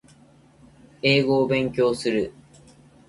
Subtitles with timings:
[1.03, 2.33] 英語を勉強する